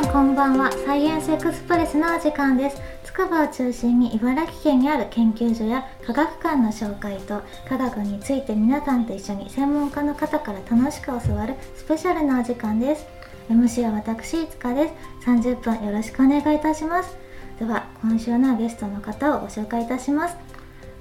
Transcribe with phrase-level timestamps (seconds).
[0.00, 0.72] さんこんばんは。
[0.72, 2.80] サイエンスエクスプレスのお時間です。
[3.04, 13.06] 筑波を中心に茨城県にある研究所や科学館の紹介と科学について皆さんと一緒に専門家の方から楽しく教わるスペシャルなお時間です。
[13.50, 14.94] MC は私いつかです。
[15.26, 17.16] 30分よろしくお願いいたします。
[17.58, 20.36] では今週のゲストの方をご紹介いたします。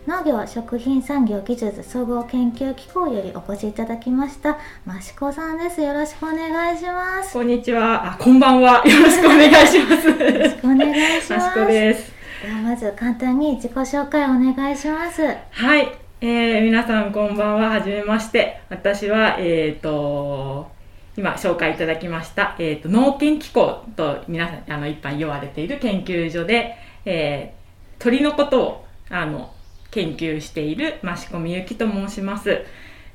[0.07, 4.57] 農業食品産業技術総合研究機構よりお越しいただきました
[4.87, 5.81] 益子さんです。
[5.81, 7.33] よろしくお願いします。
[7.33, 8.13] こんにちは。
[8.13, 8.81] あこんばんは。
[8.87, 10.07] よろしくお願いします。
[10.07, 11.47] よろしくお願いします。
[11.47, 12.11] 益子です。
[12.41, 15.21] ではまず簡単に自己紹介お願いします。
[15.51, 15.91] はい。
[16.21, 17.69] えー、皆さんこんばんは。
[17.69, 18.61] はじめまして。
[18.69, 20.71] 私はえっ、ー、と
[21.17, 29.51] 今紹介いただきました、えーと、農研機構と皆さんあの一般言われている研究所で、えー、鳥のことをあの
[29.91, 32.63] 研究している益子みゆきと申します。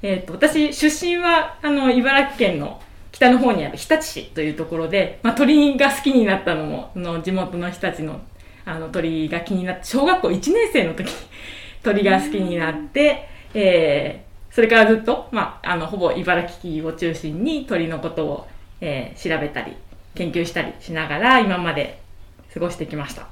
[0.02, 2.80] えーと、私出身はあの茨城県の
[3.12, 8.20] 北の方にある日立市というところで、まあ、鳥が好きになったのもの地元の人たちの
[8.66, 11.14] あの鳥が気になって小学校1年生の時に
[11.82, 18.46] 鳥が好きになって、えーそれからずっと、まあ、あの、ほぼ茨城を中心に鳥のことを、
[18.80, 19.72] えー、調べたり、
[20.14, 22.00] 研究したりしながら、今まで
[22.52, 23.26] 過ごしてきました。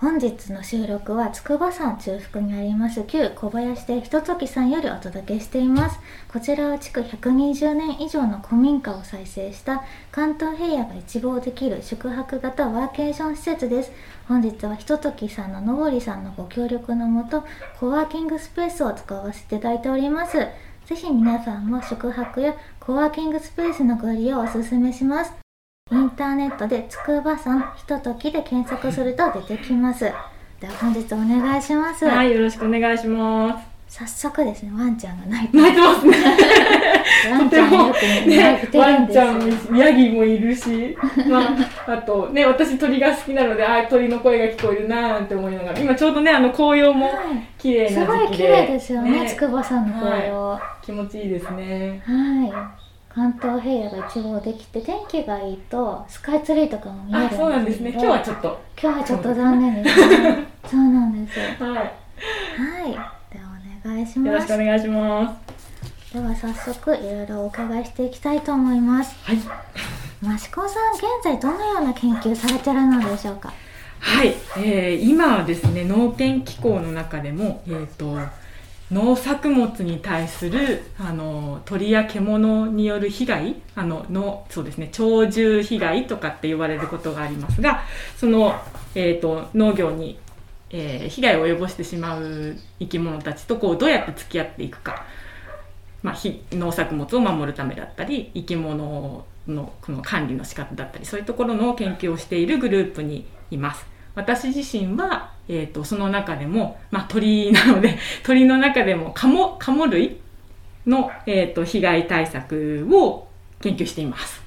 [0.00, 6.00] 本日の収録は筑波山中腹にあります旧小林でひとときさんよりお届けしています。
[6.32, 13.92] こちらは築120年以上の古民家を再生した関東平野が一望できる宿泊型ワーケーション施設です。
[14.26, 17.44] 本日はひとときさんののぼりさんのご協力のもと
[17.78, 20.38] コワーキングスペースを使わせていただいております。
[20.86, 25.39] ぜひ皆さんも宿泊やコワーキングスペースのご利用をお勧めします。
[25.92, 30.04] インターネットで筑波山ひとときで検索すると出てきます。
[30.60, 32.04] では本日お願いします。
[32.06, 33.70] はい、よろしくお願いします。
[33.90, 36.16] 早速ですね、ワンちゃんが泣いて泣いてますね。
[37.28, 40.96] ワンちゃんよくね、ねワンちゃんもヤギもいるし、
[41.28, 41.56] ま
[41.88, 47.10] あ、あとね、私鳥が好きなので、あ鳥の声が聞こえるなーなんて思いながら、今ちょうどね、あの紅葉も
[47.58, 52.00] 綺麗な時期で、はい、すごい綺麗ですよね、筑波山の紅葉、はい、気持ちいいですね。
[52.06, 52.89] はい。
[53.12, 57.90] 関東平野が一望できて天気がいいとスカイツリーとかも見えるんですけどそうなんですね。
[57.90, 58.60] 今日はちょっと。
[58.80, 60.08] 今日はちょっと残念です。
[60.08, 61.72] ねそうなんです はい。
[61.72, 62.92] はい。
[62.92, 63.50] では
[63.84, 64.28] お願いします。
[64.28, 65.36] よろしくお願いしま
[66.12, 66.14] す。
[66.14, 69.16] では早速いろいろお伺いしていきたいと思います。
[69.24, 69.36] はい。
[69.36, 73.52] 益子さん現在どのような研究されてるのでしょうか？
[74.00, 78.16] はい、えー、今はですね農研機構の中でもえっ、ー、と
[78.90, 87.82] 農作物に対するあの鳥や獣による被害あののそうですね鳥獣被害とかって言われることがありますが
[88.16, 88.54] その、
[88.94, 90.18] えーと、農業に、
[90.70, 95.04] えー、被害を及ぼしてしまう生き物たちとこうどうやって付き合っていくか、
[96.02, 96.16] まあ、
[96.52, 103.89] 農作物を守るためだったり生き物のこの管理の仕方だったりそういうところの研究をしているグループにいます。
[104.14, 110.18] 私自身はえーと、その中でも、まあ、鳥なので 鳥の中でもカモカモ類
[110.86, 113.26] の、えーと、被害対策を
[113.60, 114.40] 研究しています。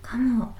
[0.00, 0.54] カモ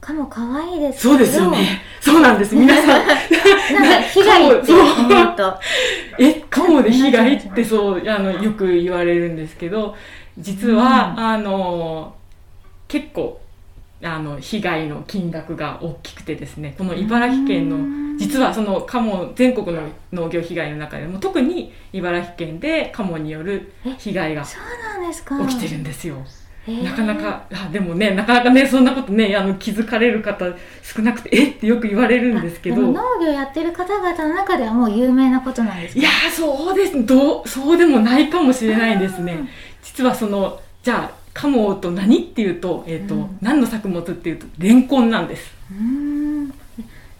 [0.00, 1.80] カモ可愛いですそうですよね。
[2.00, 2.56] そうなんです。
[2.56, 2.86] 皆さん。
[3.06, 5.60] なんか被害って思うと。
[6.18, 9.94] え、カモで被害ってそう、あの、よく言われるんですけど、
[10.38, 12.14] 実は、うん、あの、
[12.88, 13.40] 結構
[14.06, 26.16] あの被害の金額が大きくてですねこの茨城県の実はそのカモ全国の農業被害の中でも特に茨城県でカモによる被害が起きてるんですよ。
[26.66, 30.46] なかなかあでもねなかなかねそんなことねあの気づかれる方
[30.82, 31.50] 少なくてえ？
[31.50, 32.82] ってよく言われるんですけど。
[32.82, 36.00] 農業やってる方々の中ではもう有名なことなんですか？
[36.00, 37.06] いやそうです。
[37.06, 39.48] どうそうでもないかもしれないですね。
[39.80, 45.54] 実はそのじゃあカモと何っていうと,、えーと、うん、何の作物っていうとレンコンなんです。
[45.70, 46.46] うん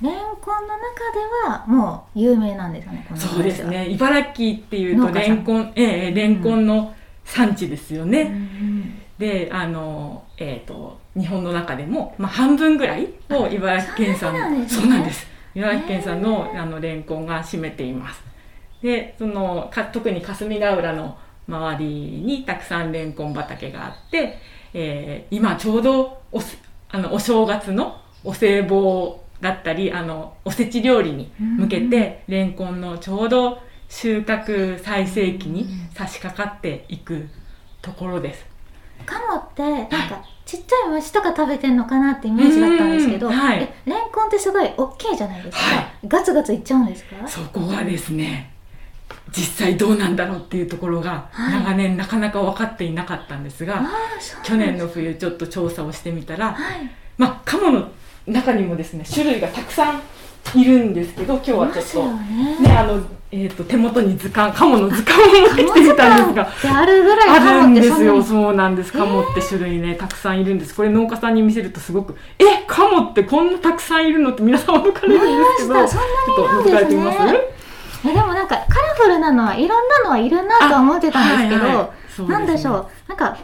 [0.00, 3.06] レンコンの中ではもう有名なんですよね。
[3.14, 3.88] そうですね。
[3.90, 6.94] 茨城っていうとレンコン、ええー、レンコンの
[7.24, 8.22] 産地ですよね。
[8.22, 15.26] うん、で、あのえっ、ー、と日本の中でもまあ半分ぐらいを茨城県産のそうなんです。
[15.54, 18.22] 茨城県産のあのレンコンが占めています。
[18.82, 21.84] で、そのか特に霞ヶ浦の周り
[22.24, 24.38] にたくさんレンコン畑があって、
[24.74, 26.40] えー、今ちょうどお
[26.88, 37.28] あのお正月のお歳暮だったりあのおせち料理に向けて、レンコンのちょうど収穫最盛期に差し掛かっていく
[37.82, 38.46] ところです。
[39.04, 47.28] カモってなんかちっちゃい虫とか食べてんのかなってイメージだったんですけど、はい、レンコンってすごい大きいじゃないですか、はい、ガツガツいっちゃうんですか？
[47.28, 48.55] そこがですね
[49.36, 53.86] 実際どうなんだろうっていうところが長年なかなか分かっていなかったんですが、はい、
[54.44, 57.88] 去年の冬ちょっと調査をしてみたら、はい、まあカモの
[58.26, 60.02] 中にもですね種類がたくさん
[60.54, 62.60] いるんですけど今日はちょっとね。
[62.60, 68.22] ねあの、えー、と手元に図鑑カモの図鑑を持ってきてみたんですがあるぐらいあるんですよ。
[68.22, 68.92] そうなんです。
[68.92, 70.74] カモって種類ねたくさんいるんです。
[70.74, 76.02] これ農家さんに見せるとすごくえカモってこんなたくさんいるのって皆さん驚かれるんですけどちょっ
[76.64, 77.18] と覗かれてみます？
[77.18, 77.38] そんなに
[78.10, 81.86] えでもなんかカラフルなのはいろんなのはいるなとは思ってたんですけど、はいはい。
[82.08, 82.38] そうですね。
[82.38, 82.88] なんでしょう。
[83.08, 83.36] なんか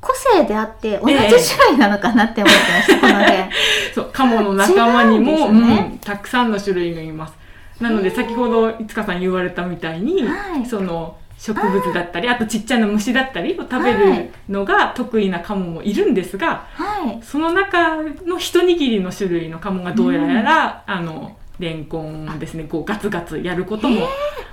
[0.00, 3.38] 個性であって同じええ種類なのかなって思ってました、この辺。
[3.94, 5.90] そうカモの仲間にも、ね。
[5.90, 7.34] うんたくさんの種類がいます。
[7.80, 10.66] なので先ほどいつかさん言われたみたいに、はい。
[10.66, 14.30] その植物だったりあとちっちゃな虫だったりを食べはるい。
[14.48, 17.22] のが得意なカモもいるんですが、はい。
[17.22, 17.96] その中
[18.26, 22.64] の一握りの種類のカモがどうやら、あのレンコンですね。
[22.64, 24.08] こうガツガツやることも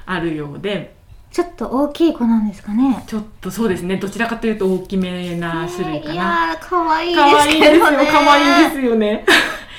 [0.06, 0.96] あるようで。
[1.32, 3.04] ちょっと大きい子なんですかね。
[3.08, 3.96] ちょっとそうですね。
[3.98, 6.24] どちらかというと大きめな種類かいな。
[6.24, 8.10] やー可愛いですけどね。
[8.12, 8.96] 可愛いですよ。
[8.96, 9.26] ね。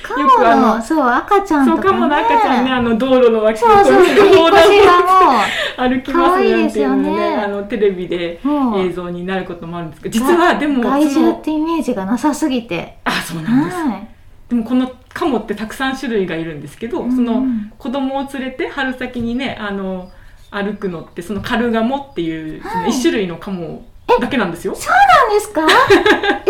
[0.03, 8.39] カよくあのモのそう赤ちゃんそう、とか、ね、カモの赤ちゃんね、あの道路の脇をそうそうこう横引っ越し断が歩きますなんていうの可愛いですよね、ねあのテレビで
[8.77, 12.97] 映像になることもあるんですけど、実はでも害その獣ってイメージがなさすぎて。
[13.05, 13.77] あ、そうなんです。
[13.77, 14.07] はい
[14.49, 17.71] でもこのカモってたくさん種類がいるんですけど、そのうん。
[17.77, 20.11] 子供を連れて春先にね、あの
[20.51, 22.89] 歩くのってそのカルガモっていうそのはい。
[22.91, 23.85] 一種類のカモ
[24.19, 24.75] だけなんですよ。
[24.75, 25.61] そうなんですか？
[25.65, 26.41] 一種類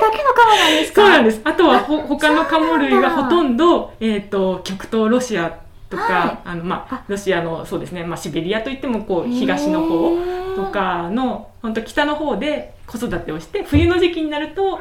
[0.00, 1.00] だけのカモなんですか？
[1.02, 1.40] そうなんです。
[1.44, 5.58] あとはほあ他のカモ類がそうなんだほとんど、えっ、と、極東ロシア
[5.90, 6.38] とか、はい。
[6.48, 10.16] あの、まああ、ロシアの、そうですね、まあ、シベリアといっても、こう、東の方
[10.56, 14.80] とかの、本当北の方で子育てをして、冬の時期になると、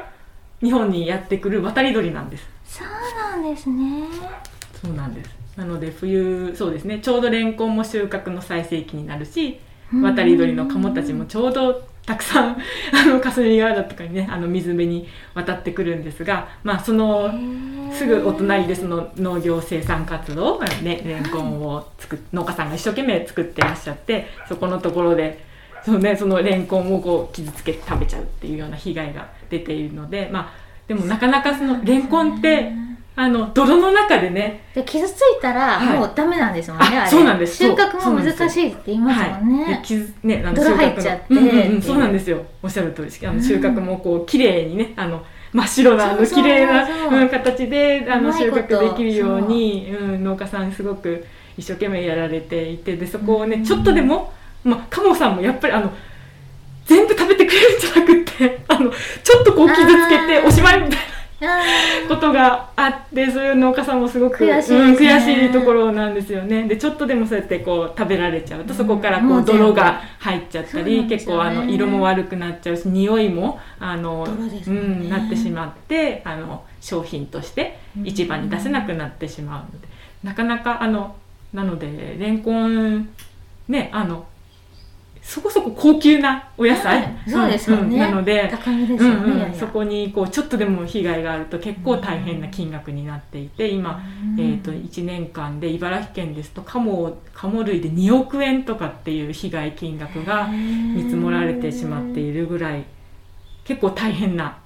[0.63, 2.47] 日本にやってくる渡り鳥なんです。
[2.71, 4.07] そうなんですね。
[4.81, 5.29] そうなんです。
[5.57, 9.59] なので、冬、そうですね、ちょうどレンコンも収穫の最盛期になるし、
[10.01, 12.57] 渡り鳥のカモたちもちょうどたくさん
[12.93, 17.29] あの霞ヶ浦とかにねあの水辺に渡ってくるんですがまあその
[17.91, 25.43] すぐお隣でその農業生産活動、まあね、レンコンを作っ農家さんが一生懸命作ってらっしゃってそこのところで
[25.83, 30.60] その,、ね、そのレンコンをこう傷つけて食べちゃうっていうような被害が出ているのでまあ
[30.91, 32.69] でもなかなかそのレンコンって
[33.15, 34.65] あの泥の中でね。
[34.75, 35.97] で傷ついたらはい。
[35.97, 37.09] もうダメなんですもんね、ああれ。
[37.09, 37.55] そうなんです。
[37.55, 41.25] 収穫も難しいって言いますもんね、はい、で傷ねあの泥入っちゃって。
[41.29, 41.81] うんうんうん。
[41.81, 42.45] そうなんですよ。
[42.61, 43.25] おっしゃる通り。
[43.25, 43.37] あうん。
[43.37, 45.23] の収穫もこう綺麗にねあの
[45.53, 51.25] 真っ白なあの綺麗な形であの収穫できるようにうん、農家さんすごく
[51.57, 53.63] 一生懸命やられていてでそこをねうん。
[53.63, 54.33] ちょっとでも、
[54.65, 55.93] まあ、カモさんもやっぱりあの
[56.85, 61.11] 全部食べてくれるんじゃなくってあのちょっとこう傷つけておしまいみたいな
[61.43, 61.61] あ
[62.07, 64.79] ことがあってそういう農家さんもすごく悔しいね。
[64.79, 66.67] うん、悔しいところなんですよね。
[66.67, 71.09] でちょっとでもそうやってこう食べられちゃうとそこからこう泥が入っちゃったり、ね。
[71.09, 79.87] 結構あの色も悪くなっちゃうし匂いもあの、泥ですうん、なってしまってあの商品として市場に出せなくなってしまうので、
[80.23, 81.15] なかなかあの
[81.53, 83.09] なのでレンコン
[83.67, 84.25] ねあの
[85.21, 87.83] そこそこ高級なお野菜、はいそうですよね。
[87.83, 87.97] んん。
[87.99, 94.03] なので高めですよね、うんそこにこうちょっとでも被害があると結構大変な金額になっていて今、
[94.35, 94.39] うん。
[94.39, 102.83] えー、と1年間で茨城県ですとカモカモ類で2億円とかっていう被害金額が見積もられてしまっているぐらい
[103.63, 104.57] 結構大変な。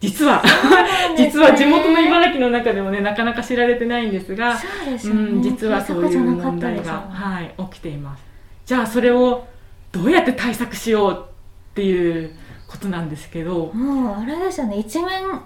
[0.00, 0.42] 実は
[1.16, 8.22] 実は地元の茨城の中でもねなかなか知られてないんですが、そうですよね、うん、実はそういう問題が、はい、起きています。
[8.66, 9.46] じゃあそれを
[9.94, 11.24] どうやって対策しよう
[11.70, 12.34] っていう
[12.66, 14.78] ことなんですけど、もうあれですよね。
[14.78, 15.40] 一面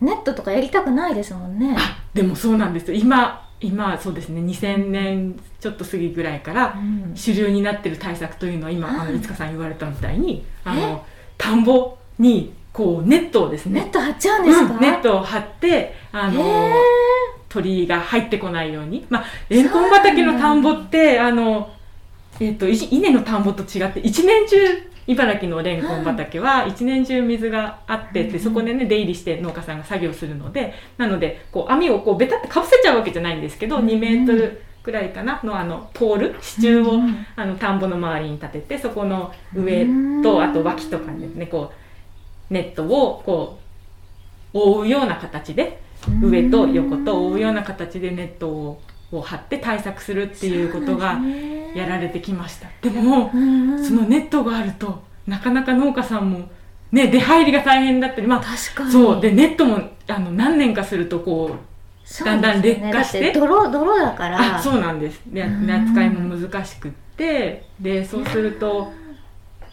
[0.00, 1.76] ネットとかやりたくないですもんね。
[1.78, 2.98] あでもそうなんですよ。
[2.98, 4.40] 今今そうですね。
[4.40, 7.12] 2000年ちょっと過ぎぐらいからうん。
[7.14, 11.04] 主流になってる対策というのは今、あはいのいつかさん言われたみたいにあの
[11.38, 13.82] 田んぼにこうネットをですね。
[13.82, 16.42] ネット張っちゃうんですか、うんネットを張ってあの
[17.48, 21.70] 鳥が入ってこないように、まあ、レンコン畑の田んぼってあの、
[22.40, 24.56] えっとい稲の田んぼと違って一年中
[25.06, 39.86] 茨城のレンコン畑は一年中水があって、うんでそこでね出入りして農家さんが作業するのでなのでこう網をこうベタってかぶせちゃうわけじゃないんですけど、うん2メートルくらいかなのあのポール支柱を、うんあの田んぼの周りに立ててそこの上う
[40.20, 40.22] ん。
[40.22, 41.72] とあと脇とかにですねこ
[42.50, 43.58] うネットをこ
[44.54, 45.80] う覆うような形で
[46.22, 48.80] 上と横と覆うような形でネットを
[49.12, 51.20] を張って対策するっていうことが
[51.74, 52.68] やられてきました。
[52.82, 56.48] でもうんそのネットがあるとなかなか農家さんも
[56.92, 58.92] ね出入りが大変だったりまあ確かに。
[58.92, 59.20] そう。
[59.20, 61.58] でネットもあの何年かするとこう
[62.04, 63.32] そうだんだん劣化して。
[63.32, 64.56] 泥泥だから。
[64.56, 65.20] あそうなんです。
[65.26, 65.70] でうん。
[65.70, 67.64] 扱いも難しくって。
[67.80, 68.92] でそうすると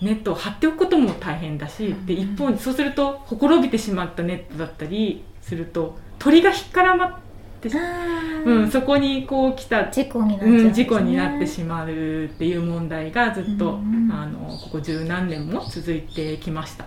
[0.02, 7.31] ネットを張っておくことも大変だしで一方にそうするとほころびてしまったネットだったりすると鳥が引っからまって、
[7.70, 8.44] あー。
[8.44, 11.90] うん、そこにこう来た事故になっね、うん、事故になってしまうっ
[12.30, 14.12] ていう問題がずっと、うんうん。
[14.12, 16.86] あのここ十何年も続いてきました。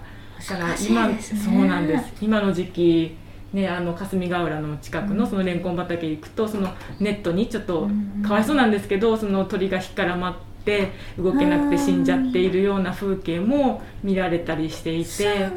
[0.51, 2.13] だから今そうなんです。
[2.21, 3.17] 今の時期
[3.55, 15.51] ね、あの霞ヶ浦の近くのそのレンコン畑行くとそのネットにちょっとうんかわいそうなんですけどその鳥が引っからまって動けなくて死んじゃっているような風景も見られたりしていそうて。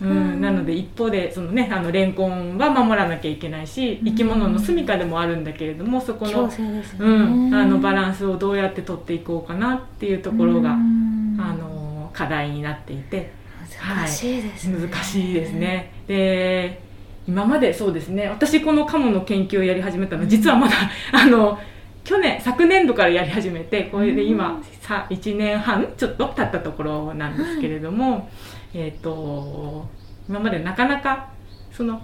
[0.00, 6.52] うん、なので一方でその、ね、あのレンコンは守らなきゃいけないし生き物の住処でもあるんだけれどもそこ強の
[6.98, 11.06] うん、あのバランスをどうやって取っていこうかなっていうところが、うん。
[11.38, 13.30] あの課題になっていて。
[13.78, 15.92] 難しいですね、難しいですね。
[16.06, 16.80] で
[17.28, 18.28] 今までそうですね。
[18.28, 20.74] 私このカモの研究をやり始めたの実はまだ
[21.12, 21.58] あの
[22.04, 28.30] 去年昨年度からやり始めてこれで今さ1年半ちょっと経ったところなんですけれども、
[28.76, 29.86] えっ、と
[30.28, 31.30] 今までなかなか
[31.72, 32.00] その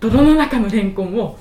[0.00, 1.38] 泥の中のレンコンを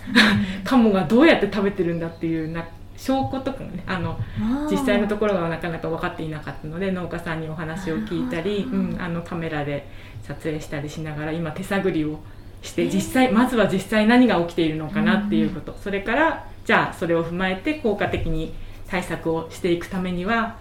[0.63, 2.67] カモがどうやって食べてるんだっていうな
[2.97, 9.87] 証拠とかもねあのうん実際のところがなかなか分かっていなかったので農家さんにお話を聞いたり、うん、あのカメラで
[10.23, 12.19] 撮影したりしながら今手探りを
[12.61, 18.53] して実際まずは実際何が起きているのかなっていうこと、それからじゃあそれを踏まえて効果的に
[18.87, 20.57] 対策をしていくためには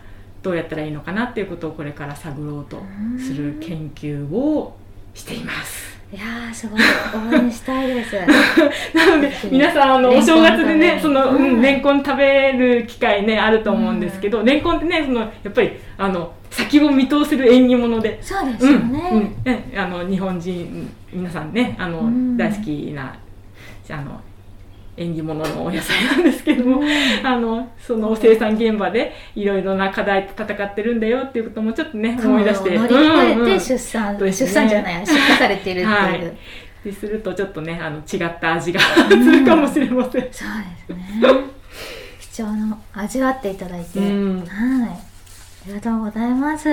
[0.46, 2.80] どうやったらいいのかなっていうことをこれから探ろうと
[3.18, 4.76] する研究を
[5.12, 5.98] しています。
[6.12, 6.80] いやーすごい。
[6.80, 8.14] 応援したいです。
[8.94, 11.58] なので皆さんあのお正月でねその、ううん。
[11.58, 18.18] ん、レンコン食べる機会ねあると思うんですけど、レンコンってねそのやっぱりあの先を見通せる縁起物で。
[18.22, 19.52] そうですうんよね、うん。
[19.52, 22.36] ねあの日本人皆さんねあの、うん。
[22.36, 23.16] 大好きな
[23.90, 24.20] あの
[24.96, 26.82] 縁起物のお野菜なんですけども、
[27.22, 32.78] あのその生産現場でいろいろな課題と戦ってるんだよっていうこともちょっとね思い出して。
[32.78, 34.48] 乗り越えてうんうん出産、そうですね。
[34.48, 36.36] 出産じゃない 出荷されているっていう、はい。
[36.84, 40.22] でするとちょっとねあの違った味がするかもしれません。
[40.22, 40.42] そうです
[40.92, 41.06] ね。
[42.34, 44.40] 貴重な味わっていただいて、うん。
[44.40, 44.88] はい。
[44.90, 46.68] ありがとうございます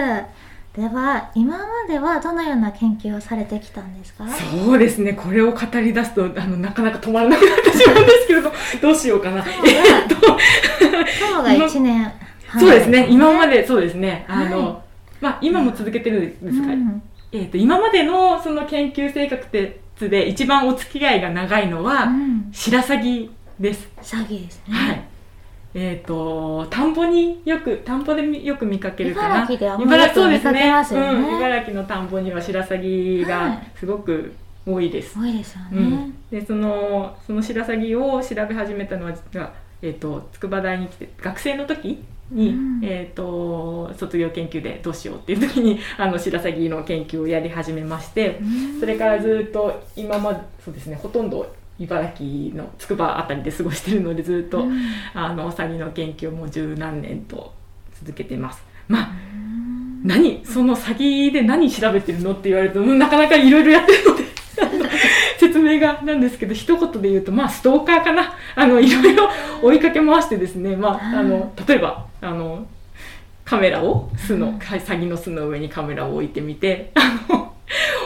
[0.75, 4.25] では今まではどのような研究をされてきたんですか？
[4.27, 5.13] そうですね。
[5.13, 8.51] これを語り出すとあのなかなか止まらなくなってしまうんですけれど
[8.81, 9.45] どうしようかな。
[9.45, 12.11] えっと今日が1年
[12.47, 13.07] 半そうですね。
[13.07, 14.25] 今までそうですね。
[14.27, 14.81] あの、は
[15.21, 17.03] まあ今も続けてるんですが、うん。
[17.31, 22.49] えっと今までのその研究生活で一番お付き合いが長いのは、うん。
[22.51, 23.87] 白鷺です。
[24.01, 25.03] 詐欺ですね、はい。
[25.73, 29.43] えっ、と田んぼによく田んぼでみよく見かけるかな。
[29.43, 31.35] 茨城では茨よく見かそうですねうん。
[31.37, 34.33] 茨城の田んぼには白鷺はがいすごく
[34.65, 35.19] 多いです。
[35.19, 54.81] 多いですよね、うん、でそのその白鷺を調べ始めたのは実は、えー、と筑波大に来て学生の時に、うんえー、と卒業研究でどうしようっていう時にあの白鷺の研究をやり始めましてうんそれからずっと今までそうですねほとんど茨城の筑波あたりで過ごしてるのでずっと、うん。
[55.13, 57.53] あの詐欺の研究をもう十何年と
[57.99, 58.63] 続けてます。
[58.87, 60.01] まあうん。
[60.03, 64.23] 何その詐欺で何調べてるのって言われるとうんなかなかいろいろやってるので
[65.39, 68.33] 説明がなんですけど一言で言うとまあストーカーかな。
[68.55, 69.29] あのいろいろ
[69.61, 72.67] 追いかけ回してですねまああの例えばあの
[73.45, 77.53] カメラを巣の詐欺の巣の上にカメラを置いてみてあの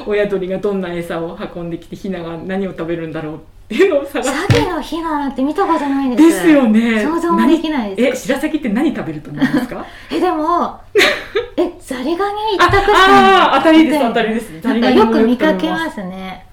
[0.05, 6.23] 親鳥がどんな餌を運んできてヒナが何を食べるんだろうっていうのを探す詐欺の日なんて見たことないです。
[6.23, 7.03] ですよね。
[7.03, 8.27] 想像もできないえです。
[8.27, 9.85] 白鷺って何食べると思いますか？
[10.11, 10.79] えでも
[11.57, 14.49] えザリガニ一択ああー当たりです当たりです。
[14.65, 16.45] なんかよく見かけますね。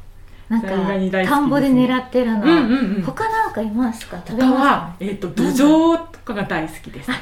[0.49, 4.19] なんか田んぼで狙ってるの、うんうんうん他なんかいますか？
[4.27, 7.17] 食べ他ますは、えっと土壌とかが大好きです、ね。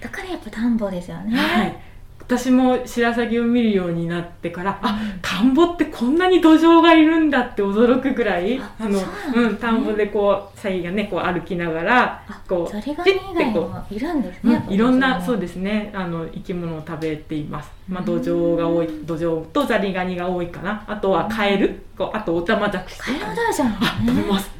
[0.00, 1.76] だからやっぱ田んぼですよね、はい、
[2.26, 5.20] 私も白鷺を見るようになってからあうん。
[5.20, 20.84] 田んぼってこんなに土壌がいるんだって驚くぐらいああのそうねうん、田んぼでこうサギがねこう歩きながらあこうザリガニ以外にもいるんですね、うん、いろんなそうすですねあの生き物を食べています、まあ、土壌が多い土壌とザリガニが多いかな。
[20.86, 21.82] あとはカエル。
[21.96, 23.68] こうあとオタマジャクシとカエルかだじゃん。
[23.68, 24.50] あ食べます。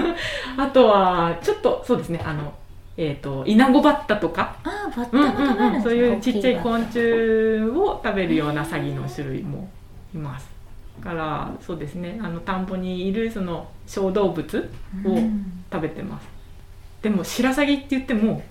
[0.56, 2.52] あとはちょっとそうですねあの
[2.96, 4.56] えっ、とイナゴバッタとか？
[4.62, 6.98] あーバッタうんも食べるんですね、うんうん、そういうちっちゃい昆虫
[7.76, 9.68] を食べるようなサギの種類も
[10.14, 10.48] います。
[11.00, 12.20] だからそうですね。
[12.22, 14.70] あの田んぼにいるその小動物
[15.02, 15.64] タをうん。
[15.72, 16.28] 食べてます。
[17.02, 18.42] でも白鷺って言っても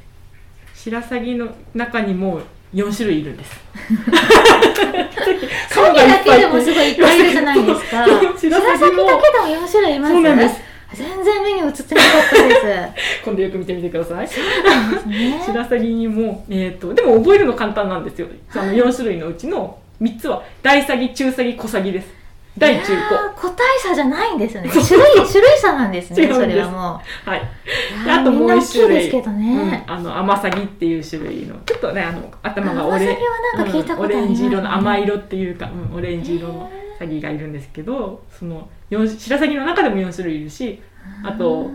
[0.76, 2.42] 白鷺の中にも
[2.74, 3.62] 4種類いるんです。
[5.70, 8.06] サギだけでもすごいいっぱいいるじゃないですか。
[8.06, 10.14] そう白白鷺だけでも4種類います？
[10.14, 10.56] そうなんです
[10.94, 14.28] 全然目に映ってなかったです今度よく見てみてください。
[15.08, 15.42] ね。
[15.46, 18.28] 白鷺にも、えー、とでも覚えるの簡単なんですよ。
[18.54, 22.24] あの4種類のうちの3つは大サギ中サギ小サギです。
[22.58, 24.70] 大中いや高ー個体差じゃないんですね。
[24.70, 27.42] 種類種類差なんですねそれはもはい、
[28.08, 28.98] あともう一種類。
[28.98, 40.80] ですけどね、うん、あのアマサギっていう種類のちょっとねあの頭がオレンジ色の甘色っていうか、うん、オレンジ色のサギがいるんですけどその四白サギの中でも4種類いるし
[41.24, 41.72] あと,、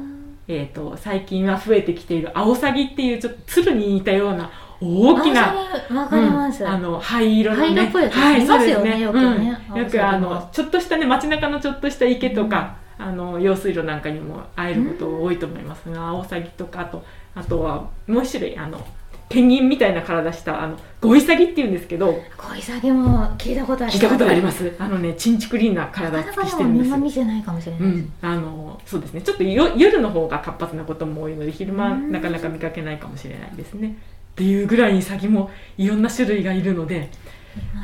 [0.48, 4.50] えー、と最近は増えてきているアオサギっていうちょっと鶴に似たような
[4.80, 7.66] 大きなアオサギわかります、うんあの灰色のね。
[7.66, 9.58] 灰色っぽいやつはいそうですよくね。
[9.70, 9.78] うん。
[9.78, 18.84] よくあのちょっとしたね街中のちょっとした池とか、あの用水路なんかにも会えること多いと思いますが、アオサギとかあとあとはもう一種類あの
[19.28, 23.96] ペンギンみたいな体したあのゴイサギっていうんですけど小イサギも聞いたことあります。
[23.96, 24.74] 聞いたことがあります。
[24.78, 26.96] あのねチンチクリンな体なかなかつきしてるんですよ。
[26.96, 29.20] 見てないかもしれないうん、あのそうですね。
[29.20, 32.12] ちょっとよ夜の方が活発なことも多いので昼間うん。
[32.12, 33.96] なかなか見かけないかもしれないですね。
[34.32, 37.10] っていうぐらいにサギもいろんな種類がいるので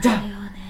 [0.00, 0.22] じゃあ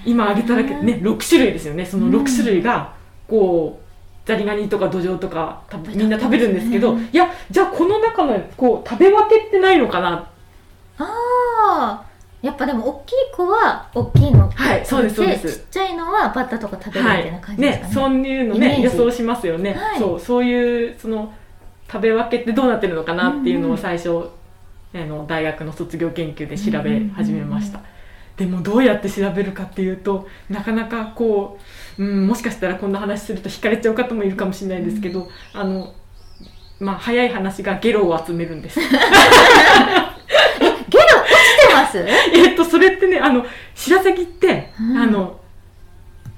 [0.03, 1.85] 今挙げただけでね6種類ですよね。
[1.85, 2.93] その6種類が
[3.27, 3.85] こう
[4.27, 10.29] ザリガニとかドジョウとかたみんな食べるんですけど、うんいやじゃあこの中のこう食べ分けってないのかな
[10.97, 12.05] ああ
[12.41, 14.49] やっぱでも大きい子は大きいの。
[14.49, 15.59] はいそうですそうです。
[15.59, 19.99] ちっちゃいのはバッタとか食べるみたいな感じですかね,、そういうのね予想しますよね、はい。
[19.99, 21.33] そうそういうその
[21.91, 24.29] 食べ分けってどうなってるのかなっていうのうんうんを最初、
[24.93, 27.85] あの大学の卒業研究で調べ始めました、うん
[28.37, 31.57] でもどうやって調べるかっていうとなかなかこ
[31.97, 35.93] う、うん、もしかしたらこんな話すると惹かれちゃう方もいるかもしれないんですけど、あの
[36.79, 38.79] まあ早い話がゲロを集めるんです
[41.83, 41.97] ます？
[42.33, 44.97] えっとそれってねあの白鷺って、うん。
[44.97, 45.39] あの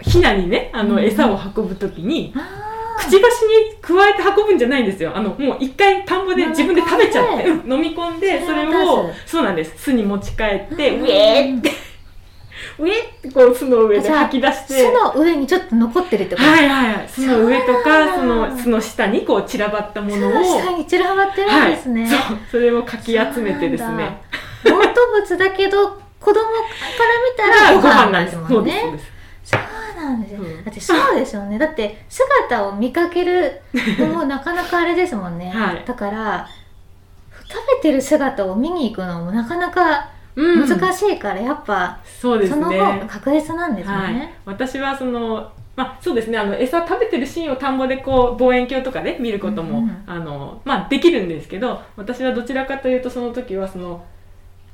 [0.02, 1.04] ヒナにねあのうん。
[1.04, 5.12] 餌を運ぶ時に、あくちばしに加えて運ぶんじゃないんですよ。
[5.16, 9.74] あのもう一回田んぼで自分で食べちゃって、うん飲み込んでそそれれをそうなんです。
[9.78, 11.04] 巣に持ち帰って、うん。
[11.04, 11.72] ウェーって
[12.80, 14.74] ウェーってこう巣の上で吐き出して。
[14.74, 16.48] 巣の上にちょっと残ってるってこと？
[16.48, 17.10] はいはいはい。
[17.10, 20.44] 巣の上とかその巣の下にこう散らばったものを。
[20.62, 22.38] 下に散らばってるんですね、はい、そう。
[22.52, 24.22] それをかき集めてですね。
[24.64, 24.94] 嘔吐
[25.30, 28.38] 物だけど子供から見たら ご飯なんです。
[28.38, 29.00] もんね。
[29.44, 29.62] そう
[30.04, 30.64] なんですよ、うん。
[30.64, 31.58] だってそうですよね。
[31.58, 33.62] だって姿を見かける
[34.00, 35.84] のも なかなかあれですもんね、はい。
[35.86, 36.48] だから
[37.48, 44.14] 食べてる姿を見に行くのもなかなかうん難しいからやっぱ、そうですその方ねが確実なんですよはい。
[44.14, 46.38] ね、、私はそのまあそうですね。
[46.38, 50.04] あの餌食べてるシーンを田んぼでこう望遠鏡とかで見ることも、うんうん。
[50.08, 54.04] あのまあ、できるんですけど私はどちらかというとその時はその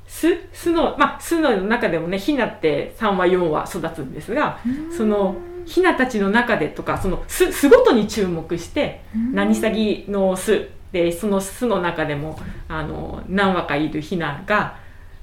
[0.08, 4.60] 巣巣のまあ巣の中でもねヒナって3羽4羽育つんですが
[4.96, 14.78] そのヒナたちの中でとかその巣巣ごとに注目して何サギの巣でその巣の中でもあの何羽かいるヒナが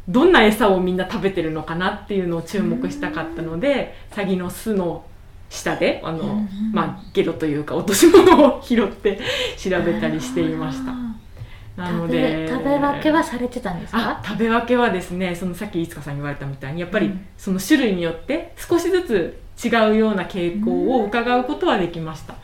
[0.09, 5.05] どんな餌をみんな食べてるのかなっていうのを注目したかったのでサギの巣の
[5.49, 9.21] 下であの、うんうんまあ、ゲロというか落とし物を拾って
[9.57, 10.93] 調べたりしていました。
[11.77, 17.27] なの食でべ食べ分けはされてたんですあか食べ分けはですねそのさっきいつかさん言われたみたいにやっぱりうん。
[17.39, 22.35] その種類によって少しずつ違うような傾向を伺うことはできました。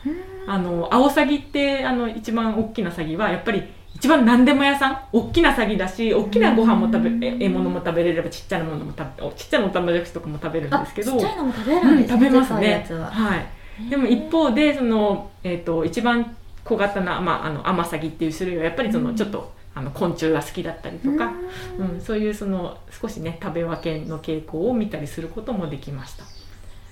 [0.47, 3.63] あのアオサギってあの一番大きなサギはやっぱり
[3.95, 12.85] 一番何でも屋さん大きなサギだし大きなご飯も食べえ獲物も食べれればちっちゃなものも食べおちっちゃなおたまじゃくしとかも食べるんあですけどちっちゃいのも食べるうんん、ですね、食べますね。
[12.87, 13.07] つは。
[13.07, 13.89] はい。
[13.89, 19.15] でも一方でその、えー、と一番小型な、まあ、あのアマサギっていう種類はやっぱりそのうん。
[19.15, 21.31] ちょっとあの昆虫が好きだったりとか、
[21.77, 26.23] うん、そういうその少しね食べ分けの傾向を見たりすることもできました。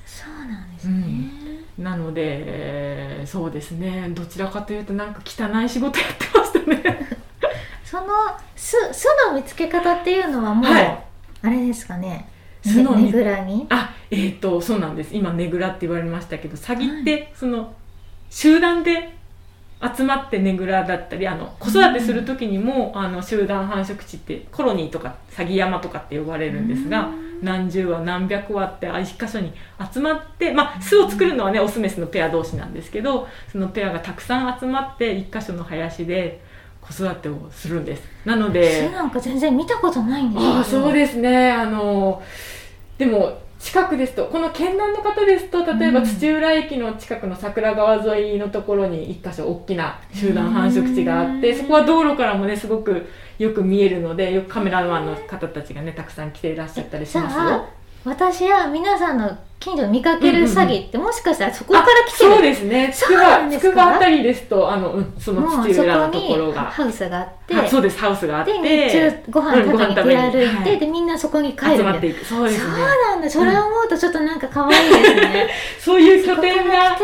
[0.06, 1.04] そうなんですね、
[1.78, 4.10] なのでそうですね。
[4.10, 7.10] どちらかというとなんか汚い仕事やってましたね。
[7.84, 8.08] その
[8.56, 11.04] 巣巣の見つけ方っていうのはもう、はい。
[11.44, 12.30] あれですかね。
[12.64, 13.68] 巣の見ねねぐらに？
[13.70, 15.16] あえっ、とそうなんです。
[15.16, 17.74] 今ねぐらって言われましたけどサギってその
[18.30, 19.14] 集団で
[19.96, 27.10] 集まってねぐらだったりあの子育てする時にも、あの集団繁殖地ってコロニーとかサギ山とかって呼ばれるんですが、
[27.44, 29.54] 何十羽何百羽ってあ一箇所に
[29.94, 36.42] 集まって、まあ、巣を作るのはねオスメスのペア同士なんですけどそのペアがたくさん集まって一箇所の林で
[36.90, 38.04] 子育てをするんです。
[38.26, 41.52] なので巣なんか全然見たことないんですああそうすですね。
[41.52, 42.22] あの
[42.98, 46.06] でも近くですとこの県南の方ですと例えばうん。
[46.06, 53.08] 土浦駅の近くの桜川沿いのところに一箇所大きな集団繁殖地があってそこは道路からもねすごく
[53.40, 57.66] よく見えるのでよくカメラマンの方たちがねたくさん来ていらっしゃったりしますよ。
[58.06, 62.92] 私や皆さんの近所で見かける詐欺ってもしかしたらそこから来てる、そうですね。
[62.94, 66.62] つくばつくばあたりですとあの、うん、その土浦のことにころが。
[66.66, 67.56] ハウスがあって。
[67.56, 68.62] あそうですハウスがあって。
[68.62, 70.80] で日中ご飯食べに出歩いて、はい。
[70.80, 72.24] でみんなそこに帰る集まっていく。
[72.24, 73.30] そうですそうねなんだ。
[73.30, 75.50] それを思うとちょっとなんか可愛いですね。
[75.82, 76.96] そういう拠点が。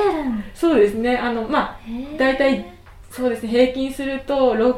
[0.53, 1.17] そうですね。
[1.17, 1.77] あのまあ
[2.15, 2.73] 大体
[3.09, 3.49] そうですね。
[3.49, 4.75] 平均すると6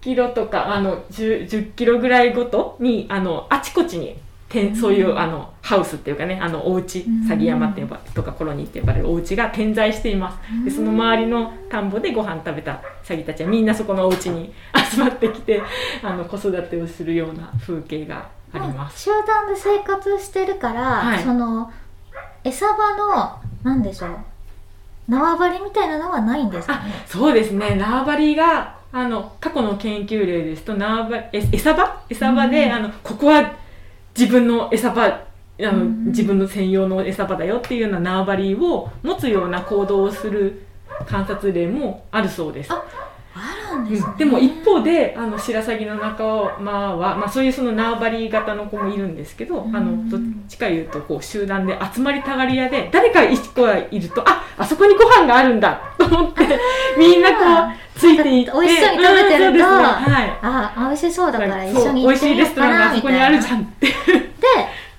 [0.00, 4.16] キロとかあの 10, 10キロぐらいごとにあのあちこちに
[4.50, 7.26] てんそういうあのハウスっていうかねあのお家うん。
[7.28, 10.64] 詐欺山って呼ばとかコロニーって呼ばれるお家が点在しています。
[10.64, 14.52] でその周りの田んぼでご飯食べた詐欺たちはみんなそこのお家に
[14.92, 15.62] 集まってきて
[16.02, 19.02] あの子育てをするような風景があります。
[19.04, 21.18] 集団で生活してるから、はい。
[21.20, 21.70] その
[22.42, 24.10] 餌場のなんでしょう
[25.08, 27.04] 縄張りみたいなのはないんですかね？
[27.06, 27.76] そうですね。
[27.76, 32.00] 縄張りがあの過去の研究例ですと縄張りえ餌場？
[32.08, 32.72] 餌場で、うん。
[32.72, 33.52] あのここは
[34.20, 35.22] 自分の餌場あ
[35.58, 40.66] の、うん自分の専用の餌場だよっていうような縄張りを持つような行動をする
[41.06, 42.70] 観察例もあるそうです。
[43.34, 44.16] ああるんですね、うん。
[44.18, 46.24] でも一方であの白鷺の仲
[46.58, 49.76] 間は、まあ、そういうその縄張り型の子もいるんですけど、うん。
[49.76, 56.42] あのどっちかいうとこう集団で集まりたがり屋で誰か一個がいるとああそこにご飯があるんだと思って
[56.98, 59.64] みんなこうついていって美味しそうに食べてると。
[59.64, 60.38] はい。
[60.42, 63.86] あ美味しそうだから一緒に行ってみよ美味しいレストランがあそこにあるじゃんって。
[63.86, 63.94] で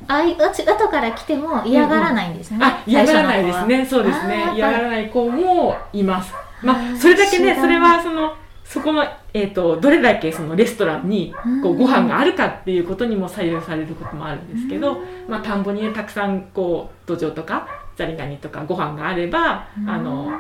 [0.08, 4.52] あい後から来ても嫌がらないんですね、あ嫌がらないです最ねそうですね。
[4.56, 8.36] 嫌がらない子もいますまあそれだけねそれはその
[8.72, 11.78] そこの、えー、とどれだけそのレストランにこううん。
[11.80, 15.30] ご飯があるかっていうことにも左右されることもあるんですけど、うん。
[15.30, 20.32] まあ、田んぼにねたくさんこう土壌とかザリガニとかご飯があれば、あの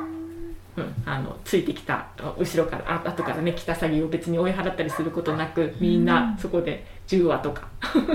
[0.77, 2.07] うん、あのついてきた
[2.37, 7.67] 後ろからあ後からね来た詐欺を別に追い払ったりすることなくみんなそこで10羽とか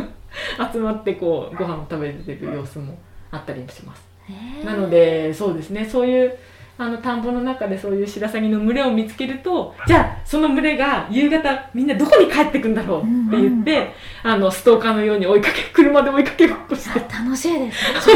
[0.73, 2.99] 集まってこうご飯を食べてる様子も
[3.31, 4.07] あったりもします。
[4.65, 6.37] なのでそうですねそういう
[6.79, 18.15] あの田んぼの中でそういう白鷺の群れを見つけるとじゃあその群れが夕方みんなどこに帰ってくんだろうって言って、あのストーカーのように追いかけ車で追いかけっこして楽しいですね。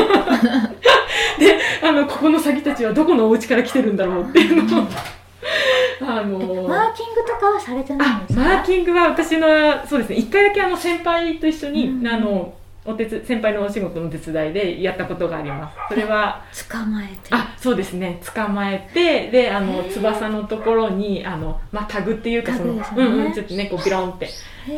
[1.38, 4.82] であのここの詐欺たちはどこのお家から来てるんだろうっていうの。
[4.82, 4.86] を
[6.02, 8.40] あのマーキングとかはされてないんあですか？
[8.44, 9.46] マーキングは私の
[9.86, 10.16] そうですね。
[10.16, 12.06] 一回だけあの先輩と一緒に、うん。
[12.06, 12.52] あの
[12.84, 15.76] お手つ先輩のお仕事の手伝いでやったことがあります。
[15.90, 17.28] それは捕まえて。
[17.30, 18.20] あそうですね。
[18.34, 19.92] 捕まえてであへのー。
[19.92, 22.84] 翼のところにあの、まあ、タグっていうかその、ね。
[22.96, 24.30] うんうんちょっとねこうビロンって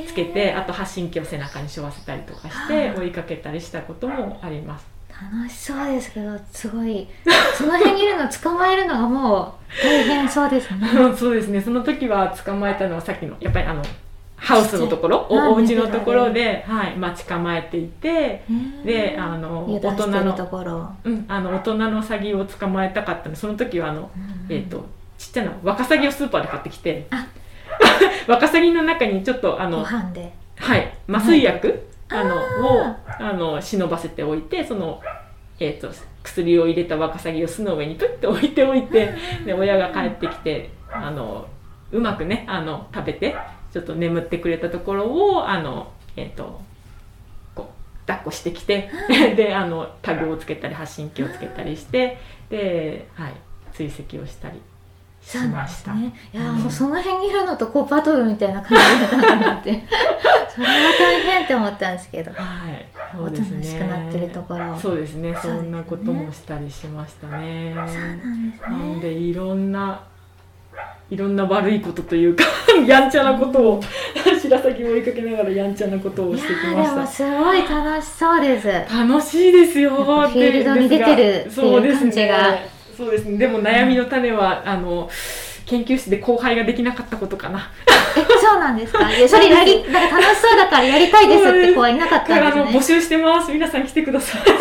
[0.07, 4.93] つけてあと発信機を背中に背負わせたりとかしてはい追いかけたりしたこともあります。
[5.09, 7.07] 楽しそうですけどすごい
[7.57, 10.88] その辺にいるの捕まえるのがもう大変そうですね。
[11.17, 11.61] そうですね。
[11.61, 13.83] その時は捕まえたのはさっきのやっぱりあの
[14.43, 15.27] ハウスのところ？
[15.31, 18.43] お家のところで、はい、待ち構えていて
[18.85, 23.31] であの大人のところ、うん、あの大人の詐欺を捕まえたかったの。
[23.31, 24.11] でその時はあの、
[24.49, 24.55] うん。
[24.55, 24.85] えっ、と
[25.17, 27.07] ちっちゃなワカサギをスーパーで買ってきて。
[27.11, 27.29] あ。
[28.27, 35.01] ワカサギの中にちょっとあごのはい麻酔薬、あのあをあの忍ばせておいてその、
[35.59, 35.89] えー、と
[36.23, 41.47] 薬を入れたワカサギを巣の上にプッて置いておいてで親が帰ってきてあの
[41.91, 43.37] うまくねあの食べて
[43.73, 46.61] ちょっと眠ってくれたところをあのえっ、と
[47.55, 48.91] こう抱っこしてきて
[49.37, 52.19] であのタグをつけたり発信機をつけたりして
[52.51, 53.35] で、はい、
[53.73, 54.61] 追跡をしたり
[55.23, 55.95] しました。
[55.95, 59.83] ねいやうんもうその辺にいるのとこうバトルみたいな感じだったなって
[60.55, 63.59] それは大変って思ったんですけどはい、そうですね。
[63.59, 65.35] なしくなってるところそうですね。
[65.41, 67.73] そんなこともしたりしましたね。
[67.75, 70.03] そうなんですなのねでいろんな
[71.12, 72.42] いろんな悪いことというか
[72.88, 73.81] やんちゃなことを
[74.40, 76.94] 白鷺を追いかけながらやんちゃなことをしてきーました。
[76.94, 82.68] でもすごい楽しそうです楽しいですよフィールドに出てるですがそうですっていう感じがね。
[82.96, 83.37] そうですね。
[83.37, 85.11] でも悩みの種はあの
[85.73, 87.71] 研究室で後輩ができなかったことかな。
[88.15, 89.11] えそうなんですか。
[89.11, 93.51] いやそれやりなんか楽しそうだからやりたいですって子はいなかったんですね集してます。
[93.51, 94.45] 皆さん来てください。
[94.45, 94.53] ぜ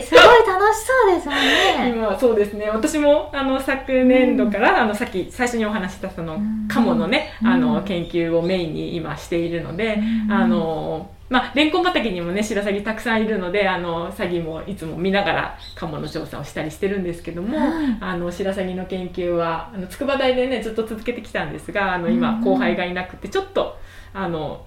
[0.00, 1.92] ひすごい楽しそうですもんね。
[1.94, 2.70] 今そうですね。
[2.70, 6.66] 私もあの昨年度から、あのさっき最初にお話ししたそのうん。
[6.66, 7.48] カモのね、うん。
[7.48, 10.32] あの研究をメインに今しているので、うん。
[10.32, 22.40] あのまあレンコン畑にもね白鷺たくさんいるのであの詐欺もいつも見ながらカモの調査をしたりしてるんですけども、うんあの白鷺の研究はあの筑波大でねずっと続けてきたんですがあの今うん。
[22.40, 23.76] 後輩がいなくてちょっと
[24.14, 24.64] あの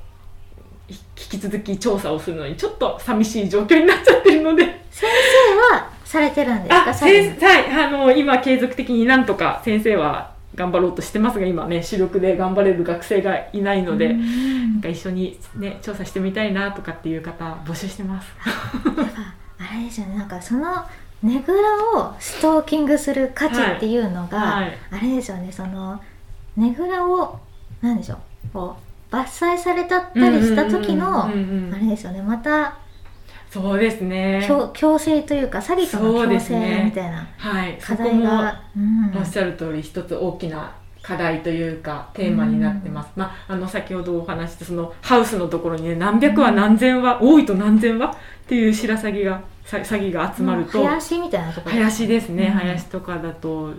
[0.87, 0.99] ひ
[1.35, 4.81] 引き続き調査をするのにちょっと寂しい状況になっちゃってるので。
[4.91, 6.89] 先生はされてるんですか？
[6.89, 14.73] あ、先生、はい、あの、今継続的になんとか先生は頑張ろうとしてますが今ね主力で頑張れる学生がいないので、うん。
[14.73, 18.27] なんか一緒に、ね、調査してみたいなとかっていう方募集してます。
[19.57, 20.17] あれですよね。
[20.17, 20.85] なんかその
[21.23, 24.77] ねぐらをストーキングする価値っていうのが、はい。
[24.91, 25.51] あれですよね。
[25.51, 26.01] その
[26.57, 27.39] ねぐらを
[27.81, 28.17] なんでしょう。
[28.53, 28.75] こ
[29.11, 32.21] う伐採されたったりした時のあれですよね。
[32.21, 32.77] また
[33.51, 34.41] そうですね。
[34.47, 39.17] 強強制というか詐欺との強制みたいなはい、課そこも題が、うん。
[39.17, 48.15] おっしゃる通り一つ大きな課題というかテーマになってます、まあ、あの先ほどお話ししたそのハウスのところにね何百羽何千羽多いと何千羽っ
[48.47, 51.75] ていう白鷺がさ詐欺が集まると林みたいなところ。
[51.75, 52.51] 林ですね、うん。
[52.51, 53.73] 林とかだと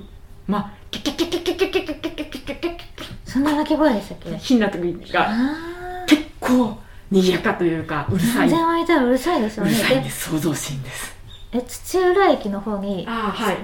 [0.47, 6.77] まあキャキャキャキャキャキャキャキャキャキャキャキャキャキそんな鳴き声でしたっけャひな時があ結構
[7.13, 8.49] 賑やかというかうるさい。
[8.49, 9.71] 全然湧いたらうるさいですよね。
[9.71, 11.15] うるさいでです想像しいんです。
[11.53, 13.57] え土浦駅の方にあはい。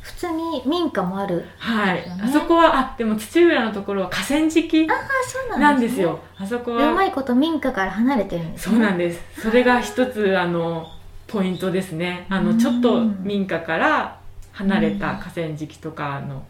[0.00, 4.92] 普通に民家もあるはい、あそこはあでも土浦のところは河川敷あ
[5.26, 6.20] そうなんですよ。
[6.36, 9.20] あそこはでうまいこと民家から離れてるんですそうなんです。
[9.40, 10.86] それが一つあの
[11.26, 12.26] ポイントですね。
[12.28, 14.20] あのちょっと民家から
[14.52, 16.44] 離れた河川敷とかの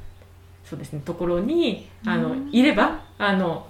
[0.65, 2.51] そうですねところにあのうん。
[2.51, 3.69] いればあの、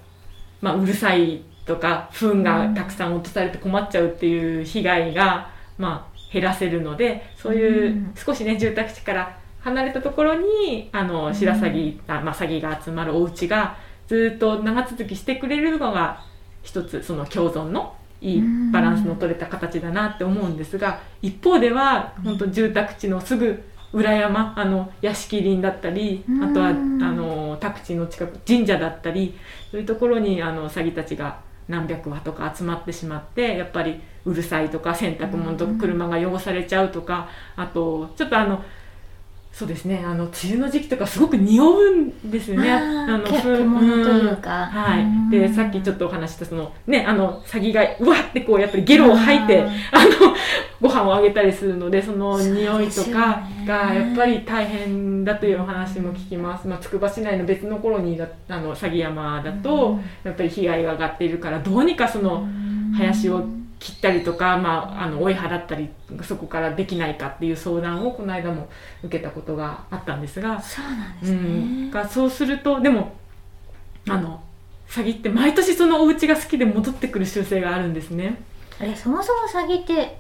[0.63, 8.15] まあ、うるさいとか糞がたくさん落とされて困っちゃうっていう被害が、まあ、減らせるのでそういううん。
[8.15, 11.35] 少しね住宅地から離れたところにあのうん。
[11.35, 16.23] 白鷺、あまあ、詐欺が集まるお家がずっと長続きしてくれるのが
[16.63, 29.39] 一つその共存のいいバランスの取れた形だなって思うんですが一方では本当住宅地のすぐ裏山あの屋敷林だったりうんあとはあの宅地の近く神社だったり
[29.71, 38.63] そういうところにあの詐欺たちが何百羽とか集まってしまってやっぱりうるさいとか洗濯物とかうん車が汚されちゃうとかあとちょっとあの
[39.55, 40.03] そうですね。
[40.05, 42.73] あの梅雨の時期とかすごく匂うんですよね。
[42.73, 44.67] あのふ獣というか。
[44.67, 45.31] はい、うん。
[45.31, 50.35] でさっきちょっとお話ししたそのねあの詐欺がうわってこうやっぱりゲロを吐いてあの
[50.81, 60.05] ご飯をあげたりするのでその匂いとかがやっぱり大変だというお話も聞きます、まあ、つくば市内の別のコロニーだあの詐欺山だと、うん。
[60.25, 62.45] やっぱり被害が上がっているからどうにかその
[62.97, 63.47] 林を
[63.85, 65.91] 切ったりとか、まあ、あの追い払ったり
[66.23, 68.67] そこからできないかっていう相談をこの間も
[69.03, 70.59] 受けたことがあったんですが。
[70.59, 73.13] そうなんでうすん、ねがそうするとでも
[74.09, 74.43] あの
[74.89, 78.43] 詐欺って毎年そのお家が好きで戻ってくる習性があるんですね。
[78.81, 80.19] あれそもそも詐欺って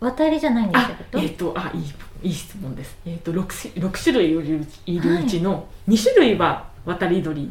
[0.00, 1.82] 渡りじゃないんですあけどえっ、とあいい
[2.22, 2.96] いい質問です。
[3.04, 7.50] えっ、と 6, 種6種類いるいるうちの2種類は渡り鳥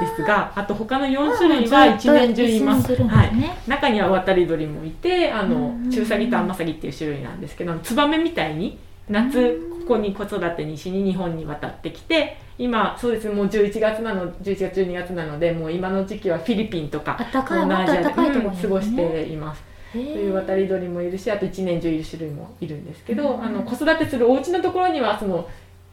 [0.00, 2.94] ですが、あと他の4種類は一年中います。
[2.94, 3.32] はい。
[3.68, 19.62] 中には渡り鳥もいてあのうん中サギとアマサギっていう種類なんですけどツバメみたいに夏ここに子育てにしに日本に渡ってきて今そうですねもう11月なの11月12月なのでもう今の時期はフィリピンとか東南アジアでうん過ごしています。
[19.62, 23.42] そうそういう渡り鳥もいるしあと一年中いる種類もいるんですけど、うん。
[23.42, 25.48] あの子育てするお家のところにはその、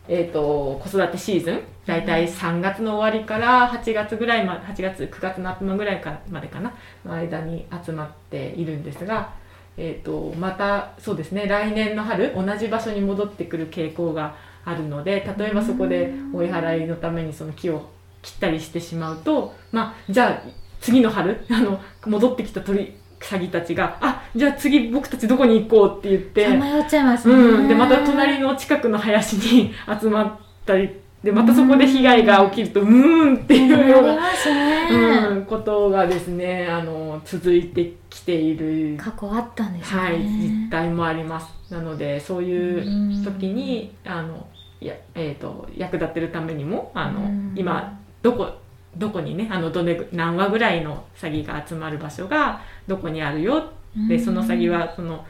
[0.07, 6.73] えー、と子育てシーズン大体3月の終わりから8月ぐらいま8月9月の頭ぐらいからまでかな
[7.05, 9.33] の間に集まっているんですが、
[9.77, 17.89] えー、とまたそうですね来年の春同じ場所に戻ってくる傾向があるので例えばそこで追い払いのためにその木を
[18.21, 20.49] 切ったりしてしまうとまあじゃあ
[20.81, 30.32] 次の春あの戻ってきた鳥詐欺たちが「あじゃあ次僕たちどこに行こう」って言って、さまよっちゃいますね、うん、でまた隣の近くの林に 集まっ
[30.65, 30.89] たり
[31.23, 41.47] でまたそこで被害が起きると「うーん」っていうような、うん、ことがですねあの続いてきている、過去あったんですね、はい、実態もあります。
[41.69, 44.47] なのでそういう時にあの
[44.80, 47.53] や、えー、と役立ってるためにもあの、うん。
[47.56, 48.49] 今どこ
[48.95, 53.71] どこにねあのどれぐ何話ぐらいの詐欺が集まる場所がどこにあるよ？
[54.08, 55.26] でその詐欺はその、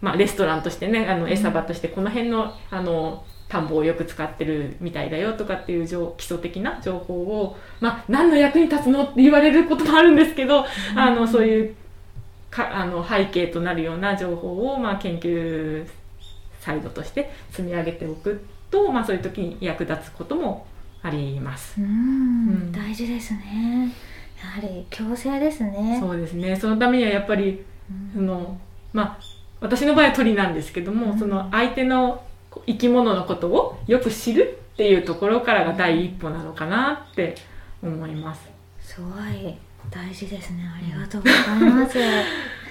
[0.00, 11.74] まあ、レストランとしてねあの餌場としてこの辺のあの田んぼをよく使ってるみたいだよとかっていう情基礎的な情報を、まあ、何の役に立つのって言われることもあるんですけど、あのそういう
[12.50, 15.86] かあの背景となるような情報を、まあ、研究
[16.60, 20.66] サイドとして積み上げておくと、まあ、そういう時に役立つことも
[21.02, 21.80] あります。
[21.80, 22.72] うん、うん。
[22.72, 23.92] 大事ですね。
[24.40, 25.98] やはり強制ですね。
[26.00, 26.56] そうですね。
[26.56, 28.12] そのためにはやっぱりうん。
[28.14, 28.58] その
[28.92, 29.18] まあ
[29.60, 31.18] 私の場合は鳥なんですけども、うん。
[31.18, 32.22] その相手の
[32.66, 37.34] 生き物のことをよく知るっていうところからが第一歩なのかなって
[37.82, 38.48] 思います。
[38.80, 39.54] すごい。
[39.90, 40.64] 大事ですね。
[40.66, 41.98] ありがとうございます